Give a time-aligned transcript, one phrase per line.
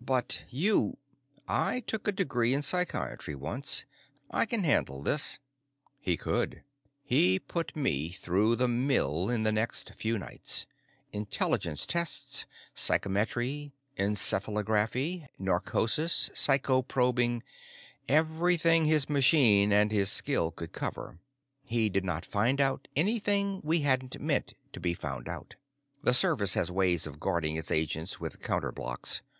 [0.00, 0.96] "But you"
[1.70, 3.84] "I took a degree in psychiatry once.
[4.28, 5.38] I can handle this."
[6.00, 6.64] He could.
[7.04, 10.66] He put me through the mill in the next few nights
[11.12, 12.44] intelligence tests,
[12.74, 17.44] psychometry, encephalography, narcosis, psycho probing,
[18.08, 21.20] everything his machines and his skill could cover.
[21.62, 25.54] He did not find out anything we hadn't meant to be found out.
[26.02, 29.20] The Service had ways of guarding its agents with counter blocks.